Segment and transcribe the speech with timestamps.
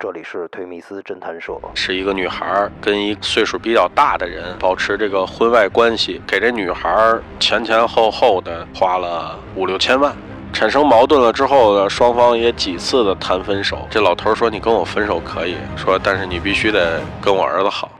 [0.00, 1.58] 这里是推密斯侦探社。
[1.74, 10.14] 是一个女孩跟一岁数比较大的人保持这个婚外关系，给这女孩前前后后的花了五六千万。
[10.52, 13.88] 产生矛盾了之后呢，双方也几次的谈分手。
[13.90, 17.90] 这老头说：“你跟我分手可以，说但是你必须得跟我儿子好。”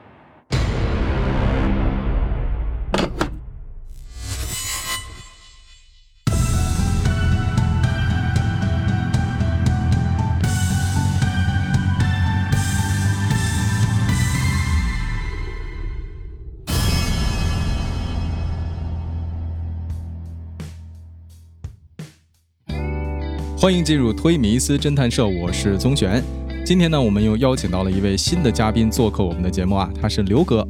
[23.69, 26.25] 欢迎进入推迷思侦探社，我是宗玄。
[26.65, 30.67] 今天呢，我们又邀请到了一位新的嘉宾做客我们的节目啊，他是刘哥。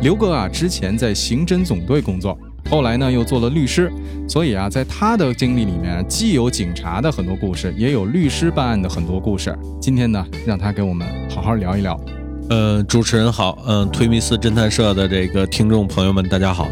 [0.00, 2.38] 刘哥啊，之前在刑侦总队工作，
[2.70, 3.92] 后来呢又做了律师，
[4.26, 9.54] 所以啊，在他的经历里面，既有警察的很多故事，也有律师办案的很多故事。
[9.78, 12.00] 今天呢，让他给我们好好聊一聊。
[12.48, 16.66] 呃，主持人好，嗯，推迷思侦探社的这个听众朋友们，大家好。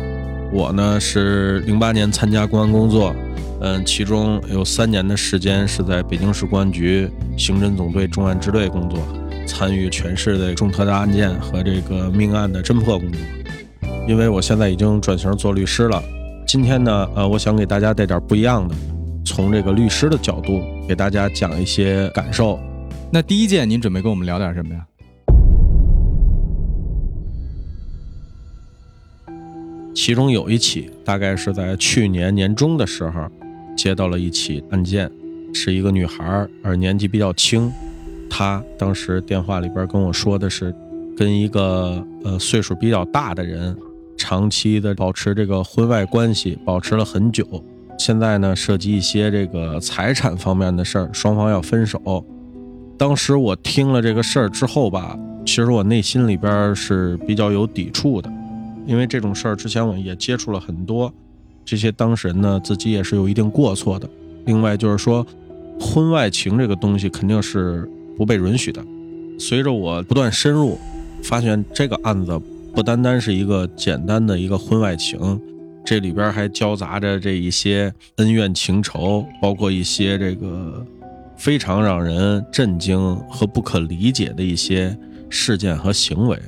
[0.51, 3.15] 我呢是零八年参加公安工作。
[3.59, 9.01] 嗯，其中有三年的时间是在北京市公安局刑侦总队重案支队工作，
[9.47, 13.19] 参与全市的重特大案件和这个命案的侦破工作。
[14.07, 16.03] 因为我现在已经转型做律师了，
[16.47, 18.75] 今天呢，呃，我想给大家带点不一样的，
[19.25, 22.61] 从这个律师的角度给大家讲一些感受。
[23.11, 24.87] 那第一件，您准备跟我们聊点什么呀？
[29.95, 33.27] 其中有一起，大概是在去年年中的时候。
[33.77, 35.11] 接到了一起案件，
[35.53, 37.71] 是一个女孩，而年纪比较轻。
[38.29, 40.75] 她当时电话里边跟我说的是，
[41.17, 43.77] 跟一个呃岁数比较大的人
[44.17, 47.47] 长期的保持这个婚外关系，保持了很久。
[47.99, 52.25] 现在呢，涉及一些这个财产方面的事儿，双方要分手。
[52.99, 58.31] 当时我听了这个事儿之后吧，其实我内心里边是比较有抵触的，
[58.87, 61.13] 因为这种事儿之前我也接触了很多。
[61.67, 64.09] 这些当事人呢，自己也是有一定过错的。
[64.45, 65.27] 另外就是说，
[65.81, 68.81] 婚外情这个东西肯定是不被允许的。
[69.37, 70.79] 随着我不断深入，
[71.25, 72.41] 发现这个案子
[72.73, 75.41] 不单单是一个简单的一个婚外情，
[75.85, 80.87] 这里边还交杂着这一些恩怨情仇，包括一些这个
[81.37, 84.97] 非常让人震惊和不可理解的一些
[85.29, 86.41] 事件和行为。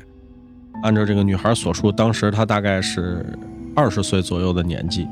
[0.84, 3.26] 按照这个女孩所述，当时她大概是。
[3.78, 5.06] 二十岁左右的年纪，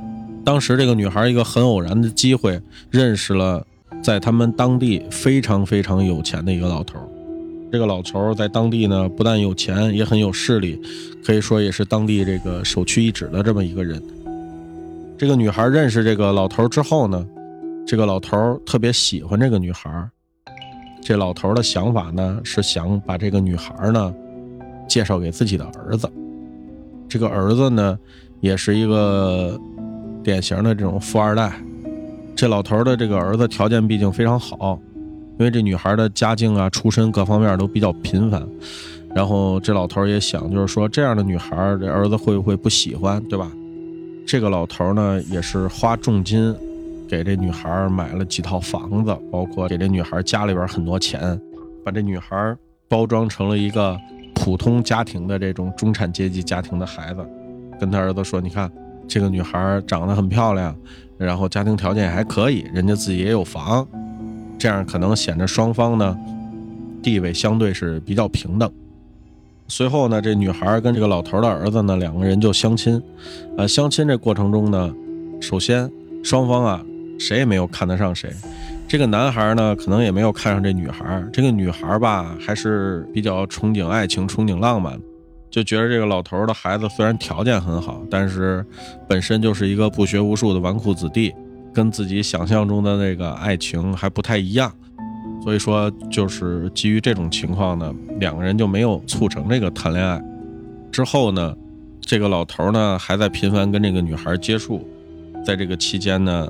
[0.44, 2.60] 当时这个女孩一个很偶然的机会
[2.90, 3.64] 认识了
[4.02, 6.98] 在他们当地非常非常有钱的一个老头。
[7.70, 10.82] 这个老头在当地呢，不但有钱，也很有势力，
[11.24, 14.02] 可以说也是当地这个首屈一指的这么一个人。
[15.16, 17.24] 这个女孩认识这个老头之后呢，
[17.86, 20.10] 这个老头特别喜欢这个女孩。
[21.00, 24.12] 这老头的想法呢，是想把这个女孩呢
[24.88, 26.10] 介绍给自己的儿子。
[27.08, 27.96] 这个儿子呢。
[28.40, 29.58] 也是一个
[30.22, 31.52] 典型的这种富二代，
[32.34, 34.78] 这老头的这个儿子条件毕竟非常好，
[35.38, 38.46] 因为这女孩的家境啊、出身各方面都比较平凡，
[39.14, 43.50] 然后这老头也想，就是说这样的女孩，这儿子会不会不喜欢，对吧？
[44.26, 46.54] 这个老头呢，也是花重金
[47.08, 51.40] 给这女孩买了几套房子，包括给这女孩家里边很多钱，
[51.84, 52.56] 把这女孩
[52.88, 53.96] 包装成了一个
[54.34, 57.24] 普通家庭的这种中产阶级家庭的孩子。
[57.78, 58.70] 跟他儿子说：“你看，
[59.06, 60.74] 这个女孩长得很漂亮，
[61.18, 63.86] 然后家庭条件也还可以，人家自己也有房，
[64.58, 66.16] 这样可能显得双方呢
[67.02, 68.70] 地位相对是比较平等。”
[69.68, 73.02] 随后呢，这女孩跟这个老头的儿子呢两个人就相亲。
[73.56, 74.94] 呃，相亲这过程中呢，
[75.40, 75.90] 首先
[76.22, 76.80] 双方啊
[77.18, 78.30] 谁也没有看得上谁，
[78.86, 85.00] 这个男孩呢可能也没有看上这女孩，这个女孩吧还是比较憧憬爱情、憧憬浪漫。
[85.50, 88.64] 就觉得这个老头的孩子虽然条件很好，但是
[89.08, 91.32] 本身就是一个不学无术的纨绔子弟，
[91.72, 94.70] 跟自己想象中的那个爱情还不太一样，
[95.42, 100.22] 所以说就是基于这种情况呢，两个人就没有促成这个谈恋爱。
[100.92, 101.54] 之后呢，
[102.00, 104.86] 这个老头呢还在频繁跟这个女孩接触，
[105.44, 106.48] 在这个期间呢，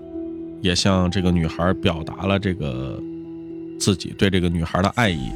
[0.61, 3.01] 也向这个女孩表达了这个
[3.79, 5.31] 自己对这个女孩的爱意。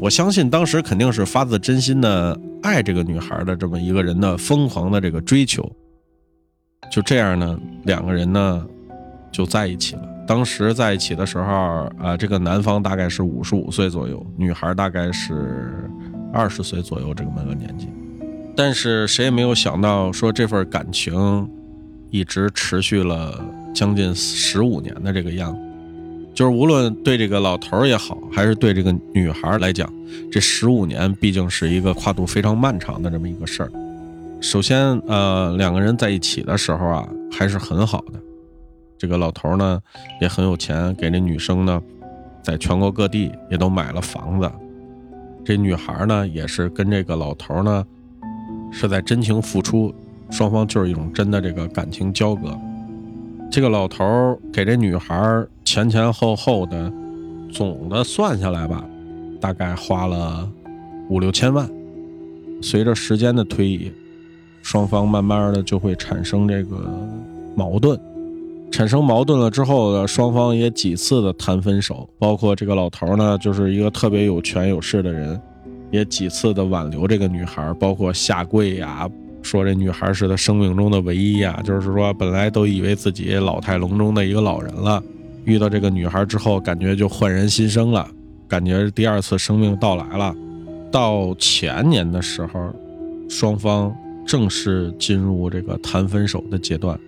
[0.00, 5.70] 我相信当时肯定是发自真心的爱这个女孩的这么一个人的疯狂的这个追求，
[6.90, 8.66] 就这样呢，两个人呢
[9.32, 10.02] 就在一起了。
[10.26, 15.88] 当时在一起的时候啊，这个男方大概是五十五岁左右，女孩大概是
[16.32, 17.88] 二十岁左右这么个年纪。
[18.56, 21.48] 但是谁也没有想到，说这份感情
[22.10, 23.40] 一直持续了
[23.74, 25.60] 将近十五年的这个样子。
[26.36, 29.90] 就是无论对这个老头儿也好，还是对这个女孩来讲，
[30.30, 33.72] 这十五年毕竟是一个跨度非常漫长的这么一个事儿。
[34.42, 38.20] 首先，呃，两个人在一起的时候啊，还是很好的。
[38.98, 39.80] 这个老头儿呢
[40.20, 41.82] 也很有钱，给这女生呢，
[42.42, 44.52] 在全国各地也都买了房子。
[45.42, 47.82] 这女孩呢也是跟这个老头儿呢
[48.70, 49.94] 是在真情付出，
[50.30, 52.54] 双方就是一种真的这个感情交割。
[53.50, 56.90] 这个老头儿给这女孩儿前前后后的
[57.50, 58.84] 总的算下来吧，
[59.40, 60.48] 大概花了
[61.10, 61.68] 五六千万。
[62.62, 63.92] 随着时间的推移，
[64.62, 66.88] 双方慢慢的就会产生这个
[67.56, 67.98] 矛盾。
[68.70, 75.38] 产生矛盾了之后呢，双方也几次的谈分手，包括这个老头呢，就是一个特别有权有势的人，
[75.90, 79.10] 也几次的挽留这个女孩，包括下跪呀，
[79.42, 85.02] 说这女孩是他生命中的唯一呀，就是说本来都以为自己老态龙钟的一个老人了，
[85.46, 88.06] 遇到这个女孩之后，感觉就焕然新生了，
[88.46, 90.34] 感觉第二次生命到来了。
[90.90, 92.72] 到前年的时候，
[93.28, 93.94] 双方
[94.26, 96.98] 正式进入这个谈分手的阶段。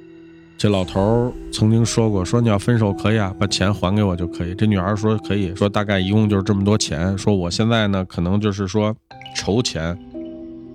[0.57, 7.17] 这老头曾经说过：“说你要分手可以啊，把钱还给我就可以。”这女孩说：“可以说，大概一共就是这么多钱。
[7.17, 8.95] 说我现在呢，可能就是说
[9.37, 9.97] 筹钱，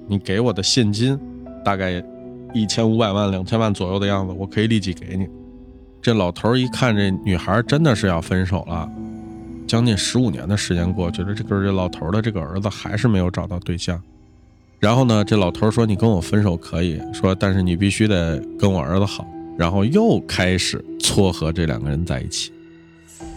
[0.08, 1.20] 你给我的现金
[1.66, 2.02] 大概
[2.54, 5.28] 一千五百万、两千万左右的样子，我可以立即给你。”
[6.04, 8.92] 这老头一看，这女孩真的是要分手了，
[9.66, 13.98] 将近十五年的时间过去了，这个这老头的这个儿子还是没有找到对象。
[14.82, 19.26] 然后呢，这老头说：“你跟我分手可以说，但是你必须得跟我儿子好。”
[19.58, 22.52] 然后又开始撮合这两个人在一起。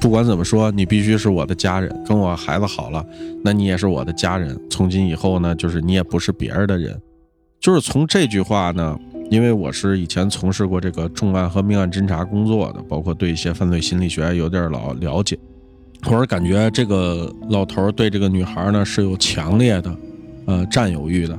[0.00, 3.06] 不管怎么说，你必须是我的家人，跟我孩子好了，
[3.44, 4.60] 那你也是我的家人。
[4.68, 7.00] 从今以后呢，就是你也不是别人的人。
[7.60, 8.98] 就是从这句话呢，
[9.31, 15.38] 因为我是以前从事过这个重案和命案侦查工作的，包括对一些犯罪心理学有点老了解，
[16.05, 19.96] 或者感觉这个老头对这个女孩呢是有强烈的
[20.46, 21.38] 呃占有欲的。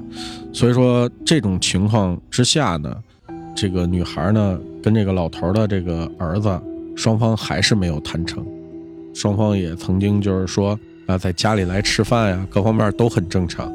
[0.53, 2.95] 所以说这种情况之下呢。
[3.59, 6.61] 这个女孩呢，跟这个老头的这个儿子，
[6.95, 8.45] 双方还是没有谈成。
[9.15, 13.67] 双方也曾经就是说啊，在家里来吃饭呀，各方面都很正常。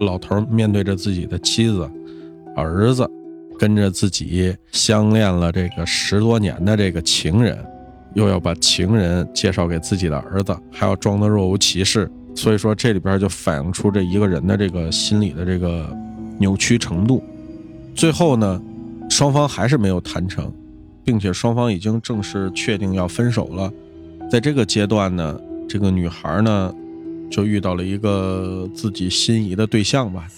[0.00, 1.88] 老头面对着自己的妻子、
[2.56, 3.08] 儿子，
[3.60, 7.58] 跟着自己相恋了这个十多年的这个情人，
[8.14, 12.10] 又要把情人介绍给自己的儿子，还要装得若无其事。
[12.34, 15.94] 所以说，这里边就反映出这一个人的这个心理的这个
[16.38, 17.22] 扭曲程度。
[17.94, 18.60] 最后呢。
[19.10, 20.52] 双方还是没有谈成，
[21.02, 23.68] 并且双方已经正式确定要分手了。
[24.30, 25.36] 在这个阶段呢，
[25.68, 26.72] 这个女孩呢，
[27.28, 30.28] 就遇到了一个自己心仪的对象吧，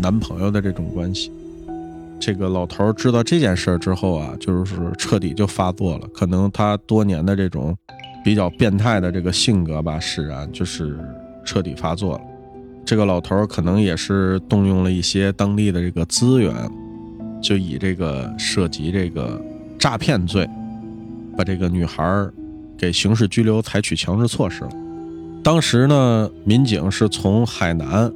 [0.00, 1.32] 男朋友的这种关系。
[2.20, 6.06] 这个老头知道这件事儿之后啊，就是彻底就发作了。
[6.12, 7.74] 可能他多年的这种
[8.22, 10.98] 比较变态的这个性格吧，使然就是
[11.44, 12.24] 彻底发作了。
[12.84, 16.54] 这个老头可能也是动用了一些当地的这个资源。
[17.42, 19.42] 就以这个涉及这个
[19.78, 20.46] 诈骗罪，
[21.38, 22.28] 把这个女孩
[22.76, 24.70] 给刑事拘留，采取强制措施了。
[25.42, 28.12] 当时呢，民警是从海南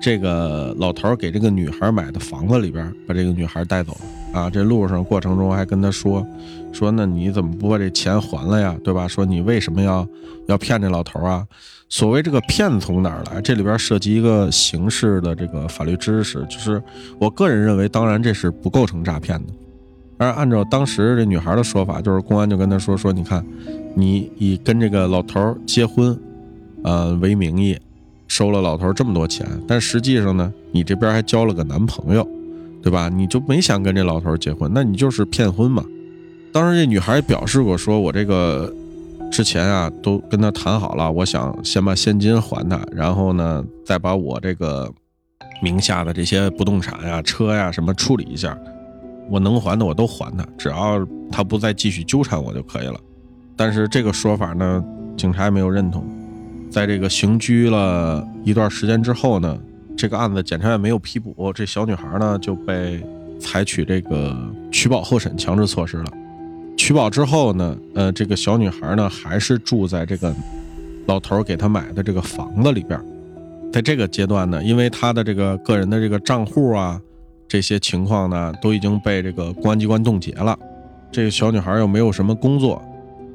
[0.00, 3.92] 这个老头给这个女孩买的房子里边把这个女孩带走
[4.32, 4.50] 了啊。
[4.50, 6.26] 这路上过程中还跟他说
[6.72, 8.76] 说，那你怎么不把这钱还了呀？
[8.84, 9.08] 对吧？
[9.08, 10.06] 说你为什么要
[10.46, 11.46] 要骗这老头啊？
[11.90, 13.40] 所谓这个骗从哪儿来？
[13.40, 16.82] 这里边涉及一个刑事的这个法律知识，就是
[17.18, 19.52] 我个人认为，当然这是不构成诈骗的。
[20.18, 23.42] 而按照当时这女孩的说法，就是公安就跟她说说，你看，
[23.94, 26.14] 你以跟这个老头结婚，
[26.84, 27.78] 呃为名义，
[28.28, 32.24] 收了老头这么多钱，但实际上呢，你这边还交了个男朋友，
[32.82, 33.08] 对吧？
[33.08, 35.84] 你就没想跟这老头结婚，那你就是骗婚嘛。
[36.52, 38.72] 当时这女孩表示过，说我这个。
[39.30, 44.90] 之前啊，都跟他谈好了，我想先把现金还他，然后呢，再把我这个
[45.60, 48.56] 名下的这些不动产呀、车呀什么处理一下，
[49.28, 52.98] 我能还的我都还他，只要他不再继续纠缠我就可以了。
[53.54, 54.82] 但是这个说法呢，
[55.14, 56.02] 警察也没有认同。
[56.70, 59.58] 在这个刑拘了一段时间之后呢，
[59.96, 63.02] 这个案子检察院没有批捕，这小女孩呢就被
[63.40, 64.36] 采取这个
[64.70, 66.04] 取保候审强制措施了。
[66.76, 70.34] 取保之后呢，呃，这个小女孩呢还是住在这个
[71.06, 73.00] 老头给她买的这个房子里边。
[73.72, 77.00] 在这个阶段呢，因为她的这个个人的这个账户啊，
[77.48, 80.56] 这些情况呢都已经被这个公安机关冻结了。
[81.10, 82.82] 这个小女孩又没有什么工作，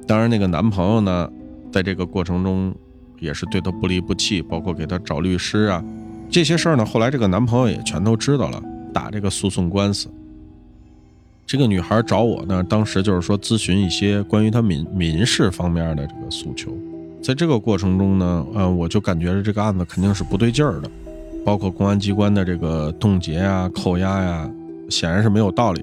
[0.08, 1.30] 当然那个男朋友呢，
[1.72, 2.74] 在这个过程中
[3.24, 5.84] 也是对她不离不弃，包括给她找律师啊，
[6.30, 8.62] 这些事儿呢，后来这个男朋友也全都知道了，
[8.94, 10.10] 打这个诉讼官司。
[11.46, 16.76] 这个女孩找我呢，当时就是说咨询一些关于她民民事方面的这个诉求。
[17.22, 20.92] 在这个过程中呢，呃，我就感觉着这个案子肯定是不对劲儿的，
[21.46, 24.50] 包括公安机关的这个冻结呀、扣押呀，
[24.90, 25.82] 显然是没有道理。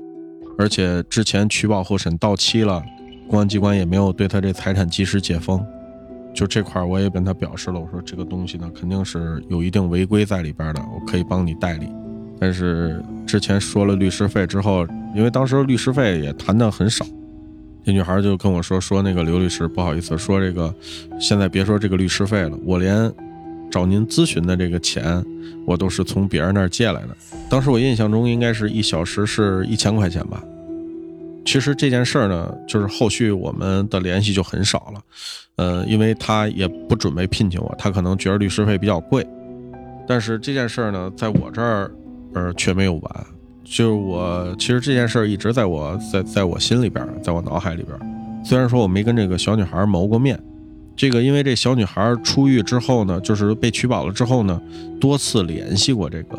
[0.59, 2.82] 而且之前取保候审到期了，
[3.26, 5.64] 公安机关也没有对他这财产及时解封。
[6.32, 11.88] 就这块，我也跟他表示了，我说这个东西呢，肯定是有一定违规在里边的，我可以帮你代理。
[12.38, 17.04] 但是之前说了律师费之后，因为当时律师费也谈的很少。
[17.84, 20.72] 这女孩就跟我说：“说那个刘律师，不好意思，说这个
[21.18, 23.10] 现在别说这个律师费了，我连
[23.70, 25.25] 找您咨询的这个钱，
[25.66, 27.16] 我都是从别人那儿借来的。
[27.49, 30.42] 当时我印象中应该是一小时是一千块钱吧。
[31.44, 35.00] 其实这件事儿呢，就是后续我们的联系就很少了，
[35.56, 39.26] 呃，因为他也不准备聘请我，他可能觉得律师费比较贵。
[40.06, 41.90] 但是这件事儿呢，在我这儿，
[42.35, 43.26] 呃，却没有完。”
[43.62, 47.97] 就是我，其实这件事儿一直在我在在我心里边，在我脑海里边。
[48.44, 50.37] 虽然说我没跟这个小女孩谋过面，
[50.97, 54.61] 这个因为这小女孩出狱之后呢，就是被取保了之后呢，
[55.00, 56.37] 多次联系过这个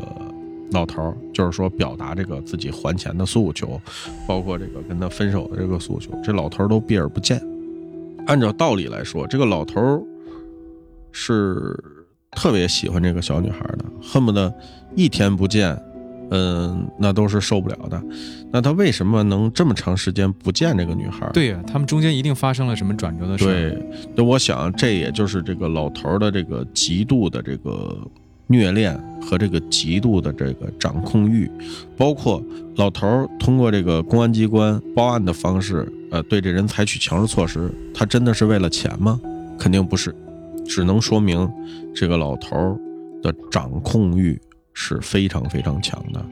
[0.71, 3.79] 老头儿，就是说表达这个自己还钱的诉求，
[4.27, 7.41] 包括这个跟他分手的这个诉求，这老头儿都避而不见。
[8.27, 10.01] 按照道理来说，这个老头儿
[11.11, 11.77] 是
[12.31, 14.53] 特别喜欢这个小女孩的，恨不得
[14.95, 15.77] 一天不见。
[16.33, 18.01] 嗯，那都是受不了的。
[18.53, 21.29] 那他为什么能这么长时间不见这个女孩？
[21.33, 23.43] 对呀，他们中间一定发生了什么转折的事。
[23.43, 27.97] 对，那我想这也就是这个老头儿的这个极度的这个
[28.51, 31.49] 虐恋和这个极度的这个掌控欲，
[31.95, 32.43] 包括
[32.75, 39.19] 老头儿通过这个公安机关报案的方式，呃，对这人采取强制措施，他真的是为了钱吗？
[39.57, 40.13] 肯定不是，
[40.65, 41.49] 只能说明
[41.95, 42.77] 这个老头儿
[43.23, 44.39] 的掌控欲。
[44.73, 46.25] 是非常非常强的。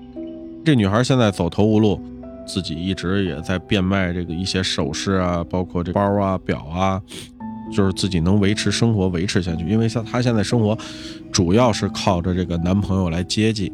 [0.63, 1.99] 这女孩现在走投无路，
[2.47, 7.01] 自己一直也在变卖这个一些首饰啊，包括这包啊、表啊，
[7.71, 9.65] 就是自己能维持生活，维持下去。
[9.65, 10.77] 因为像她现在生活，
[11.31, 13.71] 主要是靠着这个男朋友来接济。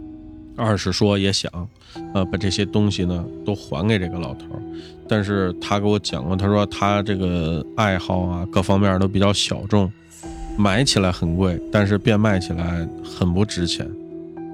[0.58, 1.52] 二是说也想，
[2.14, 4.46] 呃，把这些东西呢都还给这个老头。
[5.06, 9.92] 但是她给我讲过，她说她这个爱好啊，各方面都比较小众，
[10.58, 13.86] 买起来很贵，但是变卖起来很不值钱。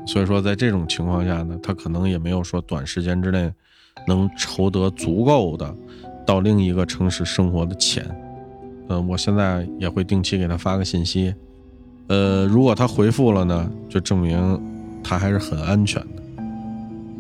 [0.07, 3.51] 所以说，在这种情况下呢，他可能也没有说短时间之内
[4.07, 5.71] 能筹得足够的
[6.25, 8.03] 到另一个城市生活的钱。
[8.91, 11.33] 嗯，我现在也会定期给他发个信息。
[12.07, 14.62] 呃，如果他回复了呢，就证明
[15.01, 16.21] 他还是很安全的。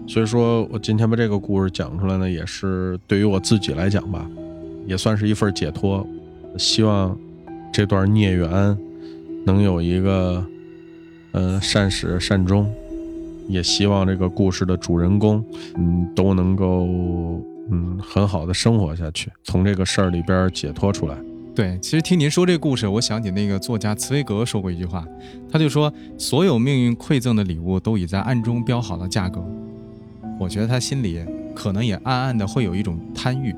[0.05, 4.29] 所以说我今天把这个故事讲出来呢，也是对于我自己来讲吧，
[4.85, 6.05] 也算是一份解脱。
[6.57, 7.17] 希望
[7.71, 8.77] 这段孽缘
[9.45, 10.45] 能有一个。
[11.33, 12.69] 嗯，善始善终，
[13.47, 15.41] 也希望这个故事的主人公，
[15.77, 16.85] 嗯，都能够
[17.69, 21.15] 嗯很好的生活下去，从这个事儿里边解脱出来。
[21.53, 25.05] 对，其实听您说这故事，我想起那个作家茨威格说过一句话，
[25.51, 29.43] 他就说，所有命运馈赠的礼物都已在暗中标好了价格。
[30.39, 33.53] 我觉得他心里可能也暗暗的会有一种贪欲，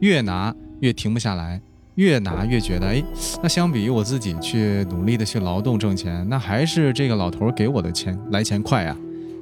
[0.00, 1.60] 越拿越停不下来。
[1.94, 3.02] 越拿越觉得，哎，
[3.42, 8.96] 那相比于我自己去努力的去劳动挣钱，那还是这个老头给我的钱来钱快呀。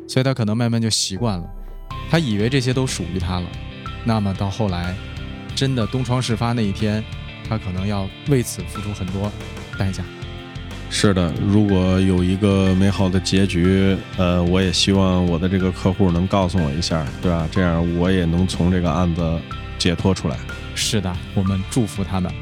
[0.08, 1.46] 所以他可能慢慢就习惯了，
[2.08, 3.46] 他以为这些都属于他了。
[4.04, 4.96] 那么到后来，
[5.54, 7.04] 真的东窗事发那一天，
[7.48, 9.30] 他可能要为此付出很多
[9.78, 10.02] 代价。
[10.88, 17.48] 是的，如果有一个美好的结局，呃，我也希望我的这个客户能告诉我一下，对吧？
[17.50, 19.40] 这样我也能从这个案子
[19.78, 20.36] 解脱出来。
[20.76, 22.32] 是的，我们祝福他们。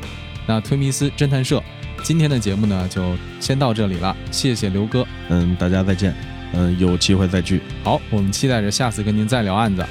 [0.46, 1.62] 那推迷斯侦探社
[2.02, 4.14] 今天的节目呢，就先到这里了。
[4.30, 6.14] 谢谢刘哥，嗯，大家再见，
[6.52, 7.62] 嗯，有机会再聚。
[7.82, 9.82] 好，我们期待着下次跟您再聊案子。